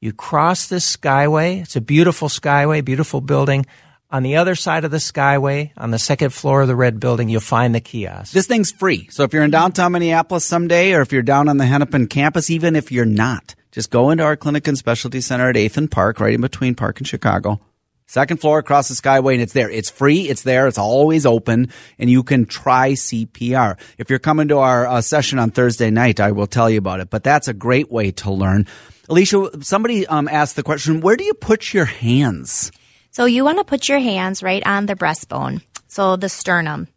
[0.00, 1.62] you cross this skyway.
[1.62, 3.66] It's a beautiful skyway, beautiful building.
[4.12, 7.28] On the other side of the skyway, on the second floor of the red building,
[7.28, 8.32] you'll find the kiosk.
[8.32, 9.06] This thing's free.
[9.08, 12.50] So if you're in downtown Minneapolis someday, or if you're down on the Hennepin campus,
[12.50, 15.90] even if you're not, just go into our clinic and specialty center at 8th and
[15.90, 17.60] Park, right in between Park and Chicago.
[18.06, 19.70] second floor across the Skyway, and it's there.
[19.70, 20.22] It's free.
[20.22, 20.66] It's there.
[20.66, 23.78] It's always open, and you can try CPR.
[23.96, 26.98] If you're coming to our uh, session on Thursday night, I will tell you about
[26.98, 27.10] it.
[27.10, 28.66] But that's a great way to learn.
[29.08, 32.72] Alicia, somebody um, asked the question: Where do you put your hands?
[33.10, 36.88] So you want to put your hands right on the breastbone, so the sternum.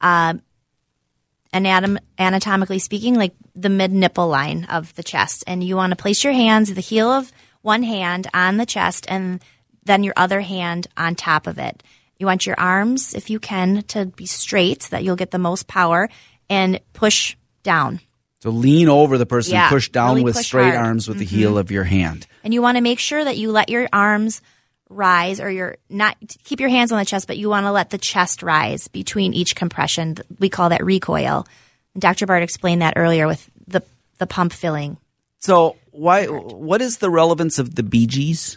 [0.00, 0.34] Uh,
[1.52, 5.96] anatom- anatomically speaking, like the mid nipple line of the chest, and you want to
[5.96, 9.42] place your hands, the heel of one hand on the chest, and
[9.84, 11.82] then your other hand on top of it.
[12.18, 15.38] You want your arms, if you can, to be straight so that you'll get the
[15.38, 16.08] most power
[16.50, 18.00] and push down.
[18.40, 20.74] So lean over the person, Yeah, push down really with push straight hard.
[20.76, 20.84] Mm-hmm.
[20.84, 22.26] arms with the heel of your hand.
[22.44, 24.40] And you want to make sure that you let your arms
[24.88, 27.90] rise or your not keep your hands on the chest, but you want to let
[27.90, 30.16] the chest rise between each compression.
[30.38, 31.46] We call that recoil.
[31.94, 32.26] And Dr.
[32.26, 33.82] Bart explained that earlier with the
[34.18, 34.96] the pump filling.
[35.40, 36.26] So why?
[36.26, 38.56] What is the relevance of the Bee Gees?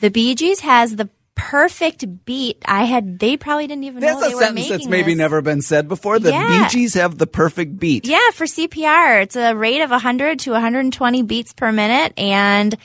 [0.00, 2.62] The Bee Gees has the perfect beat.
[2.66, 5.18] I had they probably didn't even That's know a they were sentence that's maybe this.
[5.18, 6.18] never been said before.
[6.20, 6.68] The Yeah.
[6.68, 8.06] Bee Gees have the perfect beat.
[8.06, 12.76] Yeah, for CPR, it's a rate of 100 to 120 beats per minute, and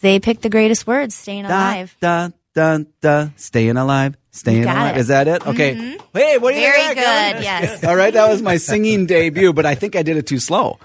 [0.00, 4.96] they picked the greatest words: "staying alive." da, da, da, staying alive, staying alive.
[4.96, 5.00] it.
[5.00, 5.46] Is that it?
[5.46, 5.74] Okay.
[6.12, 7.84] Hey, what do you Very good, yes.
[7.84, 10.78] All right, that was my singing debut, but I think I did it too slow.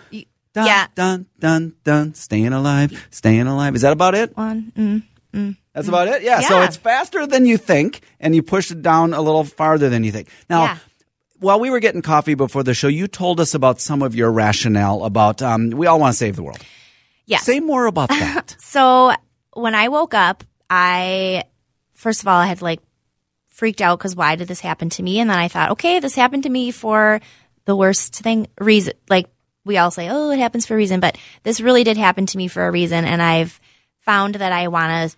[0.54, 0.88] Dun, yeah.
[0.96, 2.14] Dun, dun, dun.
[2.14, 3.76] Staying alive, staying alive.
[3.76, 4.36] Is that about it?
[4.38, 4.72] One,
[5.34, 5.58] mm.
[5.74, 6.24] That's about it?
[6.24, 6.40] Yeah.
[6.40, 10.06] So it's faster than you think, and you push it down a little farther than
[10.06, 10.30] you think.
[10.50, 10.78] Now, Yeah.
[11.40, 14.32] while we were getting coffee before the show, you told us about some of your
[14.32, 16.60] rationale about um, we all want to save the world.
[17.26, 17.44] Yes.
[17.44, 18.56] Say more about that.
[18.60, 19.14] So
[19.54, 21.44] when I woke up, I
[21.94, 22.82] first of all I had like
[23.50, 25.20] freaked out because why did this happen to me?
[25.20, 27.22] And then I thought, okay, this happened to me for
[27.66, 28.94] the worst thing reason.
[29.10, 29.28] Like
[29.64, 32.38] we all say, oh, it happens for a reason, but this really did happen to
[32.38, 33.60] me for a reason, and I've
[34.02, 35.18] found that I want to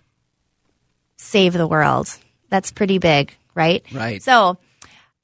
[1.18, 2.08] save the world.
[2.48, 3.84] That's pretty big, right?
[3.92, 4.22] Right.
[4.22, 4.56] So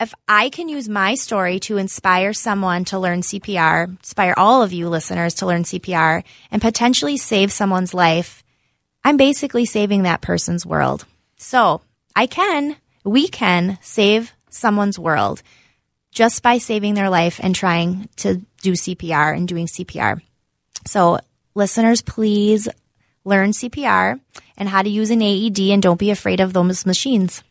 [0.01, 4.73] if I can use my story to inspire someone to learn CPR, inspire all of
[4.73, 8.43] you listeners to learn CPR, and potentially save someone's life,
[9.05, 11.07] I'm basically saving that person's world.
[11.37, 11.83] So
[12.17, 15.43] I can, we can save someone's world
[16.11, 20.21] just by saving their life and trying to do CPR and doing CPR.
[20.87, 21.19] So
[21.55, 22.69] listeners, please
[23.25, 24.21] learn CPR
[24.57, 27.43] and how to use an AED and don't be afraid of those machines.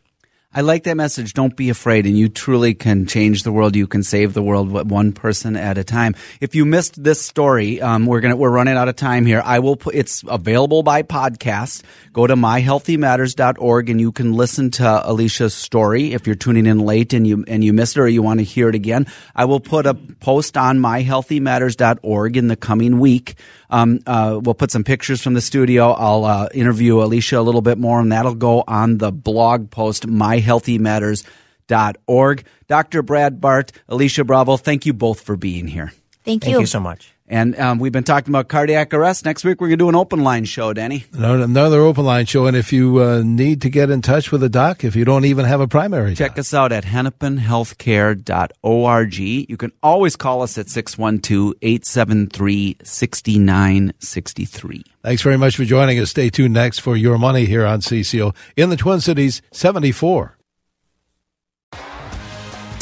[0.56, 1.32] I like that message.
[1.32, 3.74] Don't be afraid, and you truly can change the world.
[3.74, 6.14] You can save the world one person at a time.
[6.40, 9.42] If you missed this story, um, we're gonna we're running out of time here.
[9.44, 11.82] I will put it's available by podcast.
[12.12, 16.12] Go to myhealthymatters.org and you can listen to Alicia's story.
[16.12, 18.44] If you're tuning in late and you and you missed it or you want to
[18.44, 23.34] hear it again, I will put a post on myhealthymatters.org in the coming week.
[23.74, 25.90] Um, uh, we'll put some pictures from the studio.
[25.90, 30.06] I'll uh, interview Alicia a little bit more, and that'll go on the blog post,
[30.06, 32.44] myhealthymatters.org.
[32.68, 33.02] Dr.
[33.02, 35.92] Brad Bart, Alicia Bravo, thank you both for being here.
[36.24, 36.52] Thank, you.
[36.52, 37.13] Thank you so much.
[37.26, 39.24] And um, we've been talking about cardiac arrest.
[39.24, 41.06] Next week, we're going to do an open line show, Danny.
[41.14, 42.44] Another open line show.
[42.46, 45.24] And if you uh, need to get in touch with a doc, if you don't
[45.24, 49.18] even have a primary Check doc, us out at hennepinhealthcare.org.
[49.18, 54.84] You can always call us at 612 873 6963.
[55.02, 56.10] Thanks very much for joining us.
[56.10, 60.36] Stay tuned next for Your Money here on CCO in the Twin Cities 74.